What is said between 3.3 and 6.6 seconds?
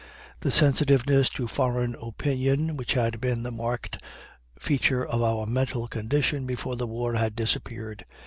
the marked feature of our mental condition